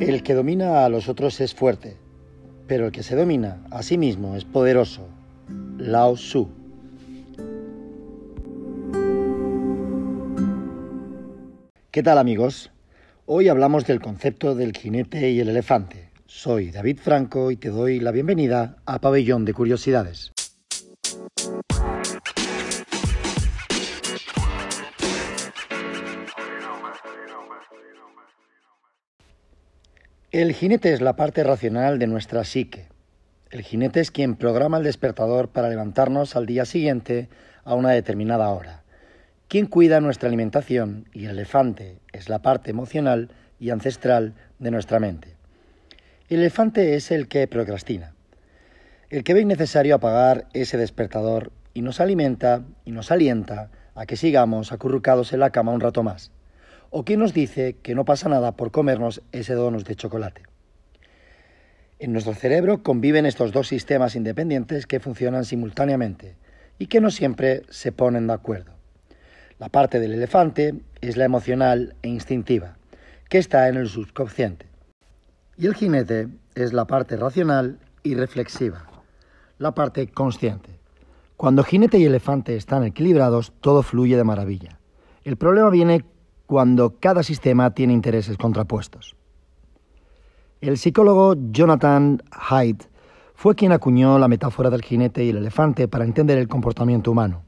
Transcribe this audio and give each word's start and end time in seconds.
El 0.00 0.22
que 0.22 0.32
domina 0.32 0.86
a 0.86 0.88
los 0.88 1.10
otros 1.10 1.42
es 1.42 1.54
fuerte, 1.54 1.94
pero 2.66 2.86
el 2.86 2.92
que 2.92 3.02
se 3.02 3.14
domina 3.14 3.62
a 3.70 3.82
sí 3.82 3.98
mismo 3.98 4.34
es 4.34 4.46
poderoso. 4.46 5.06
Lao 5.76 6.14
Tzu. 6.14 6.48
¿Qué 11.90 12.02
tal 12.02 12.16
amigos? 12.16 12.70
Hoy 13.26 13.48
hablamos 13.48 13.86
del 13.86 14.00
concepto 14.00 14.54
del 14.54 14.74
jinete 14.74 15.32
y 15.32 15.40
el 15.40 15.50
elefante. 15.50 16.08
Soy 16.24 16.70
David 16.70 16.98
Franco 17.02 17.50
y 17.50 17.56
te 17.56 17.68
doy 17.68 18.00
la 18.00 18.10
bienvenida 18.10 18.78
a 18.86 19.02
Pabellón 19.02 19.44
de 19.44 19.52
Curiosidades. 19.52 20.32
El 30.32 30.52
jinete 30.52 30.92
es 30.92 31.00
la 31.00 31.16
parte 31.16 31.42
racional 31.42 31.98
de 31.98 32.06
nuestra 32.06 32.44
psique. 32.44 32.86
El 33.50 33.62
jinete 33.62 33.98
es 33.98 34.12
quien 34.12 34.36
programa 34.36 34.78
el 34.78 34.84
despertador 34.84 35.48
para 35.48 35.68
levantarnos 35.68 36.36
al 36.36 36.46
día 36.46 36.64
siguiente 36.66 37.28
a 37.64 37.74
una 37.74 37.90
determinada 37.90 38.48
hora. 38.50 38.84
Quien 39.48 39.66
cuida 39.66 40.00
nuestra 40.00 40.28
alimentación 40.28 41.08
y 41.12 41.24
el 41.24 41.32
elefante 41.32 41.98
es 42.12 42.28
la 42.28 42.42
parte 42.42 42.70
emocional 42.70 43.32
y 43.58 43.70
ancestral 43.70 44.34
de 44.60 44.70
nuestra 44.70 45.00
mente. 45.00 45.34
El 46.28 46.38
elefante 46.38 46.94
es 46.94 47.10
el 47.10 47.26
que 47.26 47.48
procrastina, 47.48 48.14
el 49.08 49.24
que 49.24 49.34
ve 49.34 49.40
innecesario 49.40 49.96
apagar 49.96 50.46
ese 50.52 50.76
despertador 50.76 51.50
y 51.74 51.82
nos 51.82 51.98
alimenta 51.98 52.62
y 52.84 52.92
nos 52.92 53.10
alienta 53.10 53.72
a 53.96 54.06
que 54.06 54.14
sigamos 54.14 54.70
acurrucados 54.70 55.32
en 55.32 55.40
la 55.40 55.50
cama 55.50 55.72
un 55.72 55.80
rato 55.80 56.04
más 56.04 56.30
o 56.90 57.04
quién 57.04 57.20
nos 57.20 57.32
dice 57.32 57.76
que 57.82 57.94
no 57.94 58.04
pasa 58.04 58.28
nada 58.28 58.52
por 58.52 58.70
comernos 58.70 59.22
ese 59.32 59.54
donus 59.54 59.84
de 59.84 59.96
chocolate. 59.96 60.42
En 61.98 62.12
nuestro 62.12 62.34
cerebro 62.34 62.82
conviven 62.82 63.26
estos 63.26 63.52
dos 63.52 63.68
sistemas 63.68 64.16
independientes 64.16 64.86
que 64.86 65.00
funcionan 65.00 65.44
simultáneamente 65.44 66.36
y 66.78 66.86
que 66.86 67.00
no 67.00 67.10
siempre 67.10 67.62
se 67.68 67.92
ponen 67.92 68.26
de 68.26 68.32
acuerdo. 68.32 68.72
La 69.58 69.68
parte 69.68 70.00
del 70.00 70.14
elefante 70.14 70.74
es 71.02 71.16
la 71.16 71.26
emocional 71.26 71.94
e 72.02 72.08
instintiva, 72.08 72.78
que 73.28 73.38
está 73.38 73.68
en 73.68 73.76
el 73.76 73.88
subconsciente. 73.88 74.66
Y 75.58 75.66
el 75.66 75.74
jinete 75.74 76.28
es 76.54 76.72
la 76.72 76.86
parte 76.86 77.16
racional 77.16 77.78
y 78.02 78.14
reflexiva, 78.14 78.88
la 79.58 79.74
parte 79.74 80.08
consciente. 80.08 80.70
Cuando 81.36 81.62
jinete 81.62 81.98
y 81.98 82.06
elefante 82.06 82.56
están 82.56 82.84
equilibrados, 82.84 83.52
todo 83.60 83.82
fluye 83.82 84.16
de 84.16 84.24
maravilla. 84.24 84.78
El 85.22 85.36
problema 85.36 85.68
viene 85.68 86.04
cuando 86.50 86.96
cada 86.98 87.22
sistema 87.22 87.70
tiene 87.70 87.92
intereses 87.92 88.36
contrapuestos. 88.36 89.14
El 90.60 90.78
psicólogo 90.78 91.36
Jonathan 91.52 92.20
Haidt 92.32 92.86
fue 93.36 93.54
quien 93.54 93.70
acuñó 93.70 94.18
la 94.18 94.26
metáfora 94.26 94.68
del 94.68 94.82
jinete 94.82 95.22
y 95.22 95.28
el 95.28 95.36
elefante 95.36 95.86
para 95.86 96.04
entender 96.04 96.38
el 96.38 96.48
comportamiento 96.48 97.12
humano. 97.12 97.44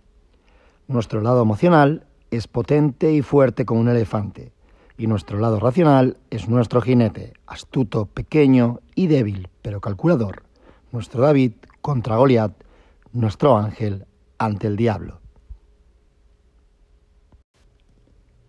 Nuestro 0.86 1.20
lado 1.20 1.42
emocional 1.42 2.06
es 2.30 2.47
potente 2.47 3.12
y 3.12 3.23
fuerte 3.23 3.64
como 3.64 3.80
un 3.80 3.89
elefante, 3.89 4.53
y 4.97 5.08
nuestro 5.08 5.41
lado 5.41 5.58
racional 5.58 6.17
es 6.30 6.48
nuestro 6.48 6.80
jinete, 6.80 7.33
astuto, 7.48 8.06
pequeño 8.06 8.78
y 8.95 9.08
débil, 9.08 9.48
pero 9.62 9.80
calculador, 9.80 10.45
nuestro 10.92 11.23
David 11.23 11.55
contra 11.80 12.19
Goliat, 12.19 12.53
nuestro 13.12 13.58
ángel 13.58 14.06
ante 14.39 14.69
el 14.69 14.77
diablo. 14.77 15.22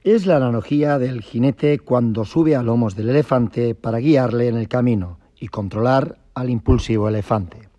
Es 0.04 0.26
la 0.26 0.36
analogía 0.36 1.00
del 1.00 1.22
jinete 1.22 1.80
cuando 1.80 2.26
sube 2.26 2.58
a 2.58 2.62
lomos 2.62 2.98
del 2.98 3.08
elefante 3.08 3.74
para 3.74 4.00
guiarle 4.00 4.50
en 4.50 4.58
el 4.58 4.68
camino 4.68 5.18
y 5.40 5.48
controlar 5.48 6.18
al 6.34 6.50
impulsivo 6.50 7.08
elefante. 7.08 7.70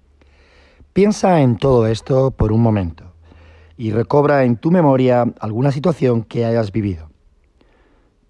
Piensa 0.94 1.42
en 1.42 1.58
todo 1.58 1.86
esto 1.86 2.30
por 2.30 2.50
un 2.50 2.62
momento 2.62 3.12
y 3.76 3.90
recobra 3.90 4.44
en 4.44 4.56
tu 4.56 4.70
memoria 4.70 5.34
alguna 5.38 5.70
situación 5.70 6.22
que 6.22 6.46
hayas 6.46 6.72
vivido. 6.72 7.10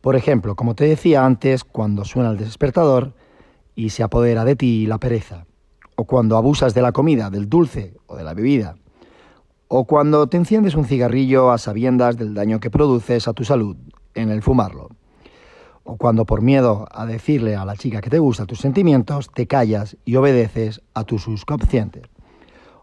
Por 0.00 0.16
ejemplo, 0.16 0.56
como 0.56 0.74
te 0.74 0.86
decía 0.86 1.24
antes, 1.24 1.62
cuando 1.62 2.04
suena 2.04 2.30
el 2.30 2.36
despertador 2.36 3.12
y 3.76 3.90
se 3.90 4.02
apodera 4.02 4.44
de 4.44 4.56
ti 4.56 4.86
la 4.86 4.98
pereza, 4.98 5.46
o 5.94 6.04
cuando 6.04 6.36
abusas 6.36 6.74
de 6.74 6.82
la 6.82 6.90
comida, 6.90 7.30
del 7.30 7.48
dulce 7.48 7.94
o 8.06 8.16
de 8.16 8.24
la 8.24 8.34
bebida, 8.34 8.74
o 9.76 9.86
cuando 9.86 10.28
te 10.28 10.36
enciendes 10.36 10.76
un 10.76 10.84
cigarrillo 10.84 11.50
a 11.50 11.58
sabiendas 11.58 12.16
del 12.16 12.32
daño 12.32 12.60
que 12.60 12.70
produces 12.70 13.26
a 13.26 13.32
tu 13.32 13.42
salud 13.42 13.76
en 14.14 14.30
el 14.30 14.40
fumarlo. 14.40 14.90
O 15.82 15.96
cuando 15.96 16.26
por 16.26 16.42
miedo 16.42 16.86
a 16.92 17.06
decirle 17.06 17.56
a 17.56 17.64
la 17.64 17.74
chica 17.74 18.00
que 18.00 18.08
te 18.08 18.20
gusta 18.20 18.46
tus 18.46 18.60
sentimientos, 18.60 19.32
te 19.34 19.48
callas 19.48 19.96
y 20.04 20.14
obedeces 20.14 20.80
a 20.94 21.02
tu 21.02 21.18
subconsciente. 21.18 22.02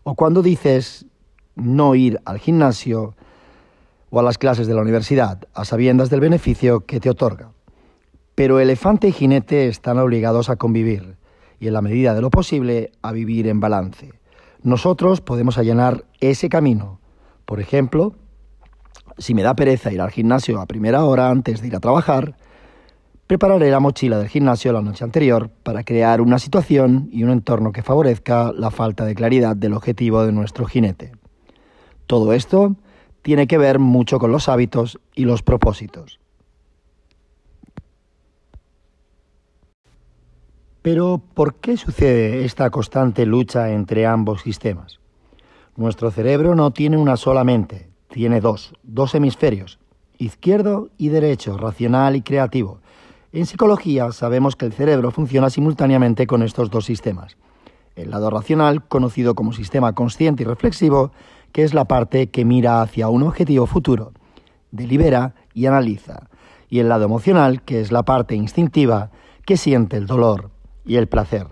O 0.03 0.15
cuando 0.15 0.41
dices 0.41 1.05
no 1.55 1.95
ir 1.95 2.19
al 2.25 2.39
gimnasio 2.39 3.15
o 4.09 4.19
a 4.19 4.23
las 4.23 4.37
clases 4.37 4.67
de 4.67 4.73
la 4.73 4.81
universidad 4.81 5.47
a 5.53 5.63
sabiendas 5.63 6.09
del 6.09 6.19
beneficio 6.19 6.81
que 6.81 6.99
te 6.99 7.09
otorga. 7.09 7.53
Pero 8.35 8.59
elefante 8.59 9.07
y 9.07 9.13
jinete 9.13 9.69
están 9.69 9.97
obligados 9.97 10.49
a 10.49 10.57
convivir 10.57 11.15
y 11.57 11.67
en 11.67 11.73
la 11.73 11.81
medida 11.81 12.13
de 12.13 12.21
lo 12.21 12.31
posible 12.31 12.91
a 13.01 13.13
vivir 13.13 13.47
en 13.47 13.61
balance 13.61 14.20
nosotros 14.63 15.21
podemos 15.21 15.57
allanar 15.57 16.05
ese 16.19 16.49
camino. 16.49 16.99
Por 17.45 17.59
ejemplo, 17.59 18.13
si 19.17 19.33
me 19.33 19.43
da 19.43 19.55
pereza 19.55 19.91
ir 19.91 20.01
al 20.01 20.11
gimnasio 20.11 20.61
a 20.61 20.65
primera 20.65 21.03
hora 21.03 21.29
antes 21.29 21.61
de 21.61 21.67
ir 21.67 21.75
a 21.75 21.79
trabajar, 21.79 22.35
prepararé 23.27 23.71
la 23.71 23.79
mochila 23.79 24.19
del 24.19 24.29
gimnasio 24.29 24.73
la 24.73 24.81
noche 24.81 25.03
anterior 25.03 25.49
para 25.63 25.83
crear 25.83 26.21
una 26.21 26.39
situación 26.39 27.09
y 27.11 27.23
un 27.23 27.31
entorno 27.31 27.71
que 27.71 27.83
favorezca 27.83 28.51
la 28.53 28.71
falta 28.71 29.05
de 29.05 29.15
claridad 29.15 29.55
del 29.55 29.73
objetivo 29.73 30.23
de 30.25 30.31
nuestro 30.31 30.65
jinete. 30.65 31.11
Todo 32.07 32.33
esto 32.33 32.75
tiene 33.21 33.47
que 33.47 33.57
ver 33.57 33.79
mucho 33.79 34.19
con 34.19 34.31
los 34.31 34.49
hábitos 34.49 34.99
y 35.15 35.25
los 35.25 35.43
propósitos. 35.43 36.20
Pero, 40.81 41.21
¿por 41.35 41.53
qué 41.55 41.77
sucede 41.77 42.43
esta 42.43 42.71
constante 42.71 43.27
lucha 43.27 43.71
entre 43.71 44.07
ambos 44.07 44.41
sistemas? 44.41 44.99
Nuestro 45.75 46.09
cerebro 46.09 46.55
no 46.55 46.71
tiene 46.71 46.97
una 46.97 47.17
sola 47.17 47.43
mente, 47.43 47.89
tiene 48.09 48.41
dos, 48.41 48.73
dos 48.81 49.13
hemisferios, 49.13 49.77
izquierdo 50.17 50.89
y 50.97 51.09
derecho, 51.09 51.55
racional 51.55 52.15
y 52.15 52.23
creativo. 52.23 52.79
En 53.31 53.45
psicología 53.45 54.11
sabemos 54.11 54.55
que 54.55 54.65
el 54.65 54.73
cerebro 54.73 55.11
funciona 55.11 55.51
simultáneamente 55.51 56.25
con 56.25 56.41
estos 56.41 56.71
dos 56.71 56.85
sistemas. 56.85 57.37
El 57.95 58.09
lado 58.09 58.31
racional, 58.31 58.83
conocido 58.83 59.35
como 59.35 59.53
sistema 59.53 59.93
consciente 59.93 60.41
y 60.41 60.45
reflexivo, 60.47 61.11
que 61.51 61.63
es 61.63 61.75
la 61.75 61.85
parte 61.85 62.31
que 62.31 62.43
mira 62.43 62.81
hacia 62.81 63.07
un 63.07 63.21
objetivo 63.21 63.67
futuro, 63.67 64.13
delibera 64.71 65.35
y 65.53 65.67
analiza. 65.67 66.27
Y 66.69 66.79
el 66.79 66.89
lado 66.89 67.05
emocional, 67.05 67.61
que 67.61 67.81
es 67.81 67.91
la 67.91 68.01
parte 68.01 68.33
instintiva, 68.33 69.11
que 69.45 69.57
siente 69.57 69.97
el 69.97 70.07
dolor, 70.07 70.49
y 70.85 70.95
el 70.95 71.07
placer. 71.07 71.47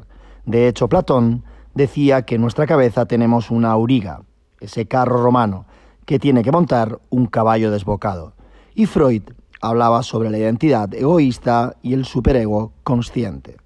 De 0.46 0.68
hecho, 0.68 0.88
Platón 0.88 1.44
decía 1.74 2.24
que 2.24 2.36
en 2.36 2.42
nuestra 2.42 2.66
cabeza 2.66 3.06
tenemos 3.06 3.52
una 3.52 3.72
auriga, 3.72 4.22
ese 4.60 4.88
carro 4.88 5.22
romano, 5.22 5.66
que 6.06 6.20
tiene 6.20 6.44
que 6.44 6.52
montar 6.52 7.00
un 7.10 7.28
caballo 7.28 7.72
desbocado. 7.72 8.34
Y 8.74 8.86
Freud 8.86 9.24
hablaba 9.62 10.04
sobre 10.04 10.30
la 10.30 10.38
identidad 10.38 10.94
egoísta 10.94 11.76
y 11.82 11.94
el 11.94 12.06
superego 12.06 12.74
consciente. 12.84 13.58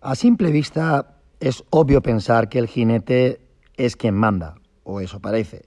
A 0.00 0.14
simple 0.14 0.50
vista 0.50 1.16
es 1.40 1.64
obvio 1.70 2.00
pensar 2.00 2.48
que 2.48 2.58
el 2.58 2.68
jinete 2.68 3.40
es 3.76 3.96
quien 3.96 4.14
manda, 4.14 4.54
o 4.84 5.00
eso 5.00 5.20
parece. 5.20 5.66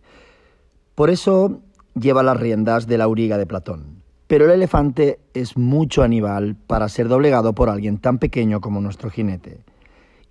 Por 0.96 1.10
eso 1.10 1.62
lleva 1.94 2.24
las 2.24 2.38
riendas 2.38 2.88
de 2.88 2.98
la 2.98 3.04
auriga 3.04 3.38
de 3.38 3.46
Platón. 3.46 3.99
Pero 4.30 4.46
el 4.46 4.52
elefante 4.52 5.20
es 5.34 5.58
mucho 5.58 6.04
animal 6.04 6.56
para 6.68 6.88
ser 6.88 7.08
doblegado 7.08 7.54
por 7.54 7.68
alguien 7.68 7.98
tan 7.98 8.20
pequeño 8.20 8.62
como 8.62 8.80
nuestro 8.80 9.10
jinete. 9.10 9.66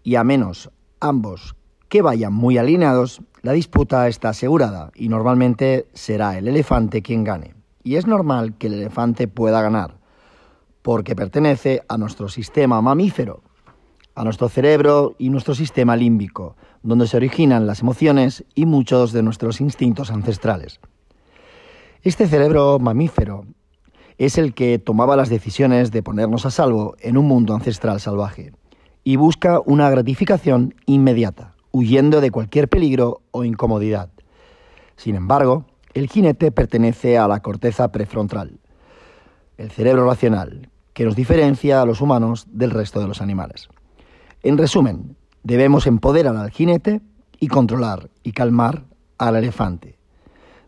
Y 0.04 0.14
a 0.14 0.22
menos 0.22 0.70
ambos 1.00 1.56
que 1.88 2.00
vayan 2.00 2.32
muy 2.32 2.58
alineados, 2.58 3.22
la 3.42 3.50
disputa 3.50 4.06
está 4.06 4.28
asegurada 4.28 4.92
y 4.94 5.08
normalmente 5.08 5.88
será 5.94 6.38
el 6.38 6.46
elefante 6.46 7.02
quien 7.02 7.24
gane. 7.24 7.56
Y 7.82 7.96
es 7.96 8.06
normal 8.06 8.54
que 8.56 8.68
el 8.68 8.74
elefante 8.74 9.26
pueda 9.26 9.62
ganar, 9.62 9.98
porque 10.82 11.16
pertenece 11.16 11.82
a 11.88 11.98
nuestro 11.98 12.28
sistema 12.28 12.80
mamífero, 12.80 13.42
a 14.14 14.22
nuestro 14.22 14.48
cerebro 14.48 15.16
y 15.18 15.28
nuestro 15.30 15.56
sistema 15.56 15.96
límbico, 15.96 16.54
donde 16.84 17.08
se 17.08 17.16
originan 17.16 17.66
las 17.66 17.80
emociones 17.80 18.44
y 18.54 18.64
muchos 18.64 19.10
de 19.10 19.24
nuestros 19.24 19.60
instintos 19.60 20.12
ancestrales. 20.12 20.78
Este 22.04 22.28
cerebro 22.28 22.78
mamífero 22.78 23.44
es 24.18 24.36
el 24.36 24.52
que 24.52 24.78
tomaba 24.78 25.16
las 25.16 25.28
decisiones 25.28 25.92
de 25.92 26.02
ponernos 26.02 26.44
a 26.44 26.50
salvo 26.50 26.96
en 27.00 27.16
un 27.16 27.26
mundo 27.26 27.54
ancestral 27.54 28.00
salvaje 28.00 28.52
y 29.04 29.16
busca 29.16 29.60
una 29.64 29.88
gratificación 29.88 30.74
inmediata, 30.86 31.54
huyendo 31.70 32.20
de 32.20 32.32
cualquier 32.32 32.68
peligro 32.68 33.22
o 33.30 33.44
incomodidad. 33.44 34.10
Sin 34.96 35.14
embargo, 35.14 35.66
el 35.94 36.08
jinete 36.08 36.50
pertenece 36.50 37.16
a 37.16 37.28
la 37.28 37.40
corteza 37.40 37.92
prefrontal, 37.92 38.58
el 39.56 39.70
cerebro 39.70 40.04
racional, 40.04 40.68
que 40.92 41.04
nos 41.04 41.14
diferencia 41.14 41.80
a 41.80 41.86
los 41.86 42.00
humanos 42.00 42.46
del 42.50 42.72
resto 42.72 43.00
de 43.00 43.06
los 43.06 43.22
animales. 43.22 43.68
En 44.42 44.58
resumen, 44.58 45.16
debemos 45.44 45.86
empoderar 45.86 46.36
al 46.36 46.50
jinete 46.50 47.00
y 47.38 47.46
controlar 47.46 48.10
y 48.24 48.32
calmar 48.32 48.84
al 49.16 49.36
elefante. 49.36 49.96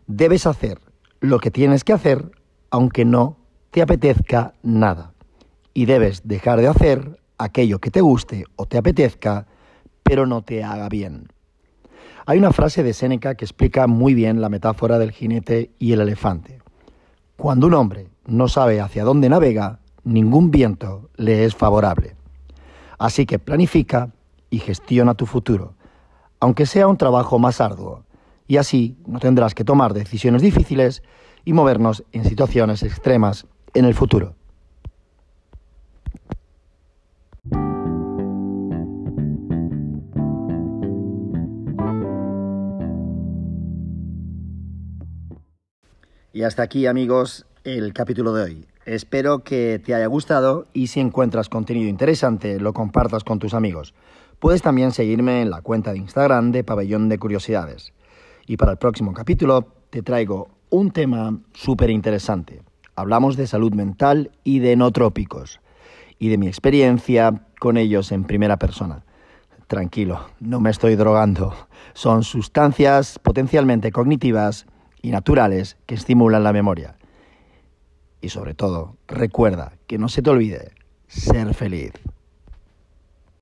Debes 0.07 0.47
hacer 0.47 0.79
lo 1.19 1.39
que 1.39 1.51
tienes 1.51 1.83
que 1.83 1.93
hacer 1.93 2.31
aunque 2.71 3.05
no 3.05 3.40
te 3.71 3.81
apetezca 3.81 4.53
nada. 4.61 5.13
Y 5.73 5.85
debes 5.85 6.27
dejar 6.27 6.59
de 6.59 6.67
hacer 6.67 7.19
aquello 7.37 7.79
que 7.79 7.89
te 7.89 8.01
guste 8.01 8.43
o 8.57 8.65
te 8.65 8.77
apetezca, 8.77 9.47
pero 10.03 10.25
no 10.25 10.41
te 10.41 10.63
haga 10.63 10.89
bien. 10.89 11.29
Hay 12.25 12.37
una 12.37 12.51
frase 12.51 12.83
de 12.83 12.93
Séneca 12.93 13.35
que 13.35 13.45
explica 13.45 13.87
muy 13.87 14.13
bien 14.13 14.41
la 14.41 14.49
metáfora 14.49 14.99
del 14.99 15.11
jinete 15.11 15.71
y 15.79 15.93
el 15.93 16.01
elefante. 16.01 16.59
Cuando 17.37 17.67
un 17.67 17.73
hombre 17.73 18.09
no 18.25 18.47
sabe 18.47 18.81
hacia 18.81 19.05
dónde 19.05 19.29
navega, 19.29 19.79
ningún 20.03 20.51
viento 20.51 21.09
le 21.15 21.45
es 21.45 21.55
favorable. 21.55 22.15
Así 22.99 23.25
que 23.25 23.39
planifica 23.39 24.11
y 24.49 24.59
gestiona 24.59 25.15
tu 25.15 25.25
futuro, 25.25 25.73
aunque 26.39 26.65
sea 26.65 26.87
un 26.87 26.97
trabajo 26.97 27.39
más 27.39 27.61
arduo, 27.61 28.03
y 28.47 28.57
así 28.57 28.97
no 29.07 29.19
tendrás 29.19 29.55
que 29.55 29.63
tomar 29.63 29.93
decisiones 29.93 30.41
difíciles 30.41 31.01
y 31.45 31.53
movernos 31.53 32.03
en 32.11 32.25
situaciones 32.25 32.83
extremas 32.83 33.47
en 33.73 33.85
el 33.85 33.93
futuro. 33.93 34.35
Y 46.33 46.43
hasta 46.43 46.63
aquí 46.63 46.87
amigos 46.87 47.45
el 47.65 47.93
capítulo 47.93 48.33
de 48.33 48.43
hoy. 48.43 48.65
Espero 48.85 49.43
que 49.43 49.79
te 49.83 49.93
haya 49.93 50.07
gustado 50.07 50.65
y 50.73 50.87
si 50.87 50.99
encuentras 50.99 51.49
contenido 51.49 51.89
interesante 51.89 52.59
lo 52.59 52.73
compartas 52.73 53.23
con 53.23 53.37
tus 53.37 53.53
amigos. 53.53 53.93
Puedes 54.39 54.61
también 54.61 54.91
seguirme 54.91 55.41
en 55.41 55.51
la 55.51 55.61
cuenta 55.61 55.91
de 55.91 55.99
Instagram 55.99 56.51
de 56.51 56.63
Pabellón 56.63 57.09
de 57.09 57.19
Curiosidades. 57.19 57.93
Y 58.47 58.57
para 58.57 58.71
el 58.71 58.77
próximo 58.79 59.13
capítulo 59.13 59.67
te 59.91 60.01
traigo 60.01 60.49
un 60.71 60.91
tema 60.91 61.37
súper 61.53 61.91
interesante. 61.91 62.63
Hablamos 63.01 63.35
de 63.35 63.47
salud 63.47 63.73
mental 63.73 64.29
y 64.43 64.59
de 64.59 64.75
no 64.75 64.91
trópicos 64.91 65.59
y 66.19 66.29
de 66.29 66.37
mi 66.37 66.45
experiencia 66.45 67.47
con 67.59 67.77
ellos 67.77 68.11
en 68.11 68.25
primera 68.25 68.57
persona. 68.57 69.03
Tranquilo, 69.65 70.27
no 70.39 70.59
me 70.59 70.69
estoy 70.69 70.95
drogando. 70.95 71.51
Son 71.93 72.23
sustancias 72.23 73.17
potencialmente 73.17 73.91
cognitivas 73.91 74.67
y 75.01 75.09
naturales 75.09 75.77
que 75.87 75.95
estimulan 75.95 76.43
la 76.43 76.53
memoria. 76.53 76.95
Y 78.21 78.29
sobre 78.29 78.53
todo, 78.53 78.97
recuerda 79.07 79.73
que 79.87 79.97
no 79.97 80.07
se 80.07 80.21
te 80.21 80.29
olvide 80.29 80.73
ser 81.07 81.55
feliz. 81.55 81.93